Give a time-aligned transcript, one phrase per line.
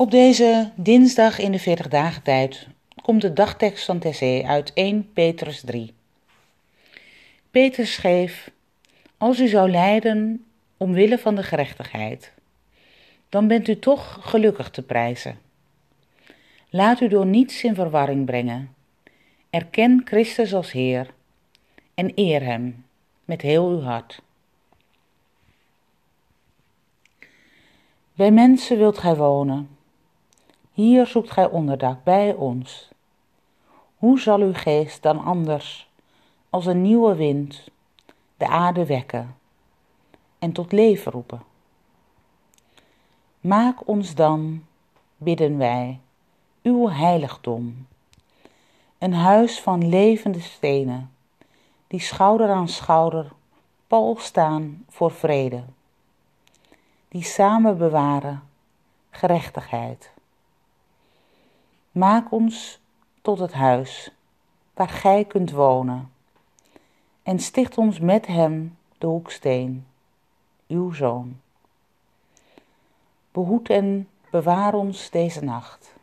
[0.00, 2.66] Op deze dinsdag in de 40 dagen tijd
[3.02, 5.94] komt de dagtekst van Tessé uit 1 Petrus 3.
[7.50, 8.50] Petrus schreef,
[9.16, 10.44] als u zou lijden
[10.76, 12.32] omwille van de gerechtigheid,
[13.28, 15.38] dan bent u toch gelukkig te prijzen.
[16.70, 18.74] Laat u door niets in verwarring brengen.
[19.50, 21.10] Erken Christus als Heer
[21.94, 22.84] en eer Hem
[23.24, 24.22] met heel uw hart.
[28.14, 29.76] Bij mensen wilt gij wonen.
[30.78, 32.88] Hier zoekt gij onderdak bij ons.
[33.96, 35.90] Hoe zal uw geest dan anders
[36.50, 37.68] als een nieuwe wind
[38.36, 39.36] de aarde wekken
[40.38, 41.42] en tot leven roepen?
[43.40, 44.64] Maak ons dan,
[45.16, 46.00] bidden wij,
[46.62, 47.86] uw heiligdom,
[48.98, 51.12] een huis van levende stenen,
[51.86, 53.32] die schouder aan schouder
[53.86, 55.64] pal staan voor vrede,
[57.08, 58.42] die samen bewaren
[59.10, 60.16] gerechtigheid.
[61.98, 62.80] Maak ons
[63.22, 64.10] tot het huis
[64.74, 66.12] waar gij kunt wonen
[67.22, 69.86] en sticht ons met hem de hoeksteen,
[70.66, 71.40] uw zoon.
[73.32, 75.94] Behoed en bewaar ons deze nacht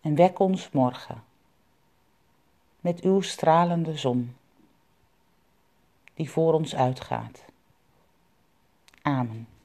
[0.00, 1.22] en wek ons morgen
[2.80, 4.36] met uw stralende zon
[6.14, 7.44] die voor ons uitgaat.
[9.02, 9.55] Amen.